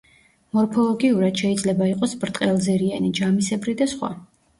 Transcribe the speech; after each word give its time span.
მორფოლოგიურად 0.57 1.41
შეიძლება 1.43 1.89
იყოს 1.89 2.15
ბრტყელძირიანი, 2.23 3.13
ჯამისებრი 3.21 3.77
და 3.83 3.89
სხვა. 3.93 4.11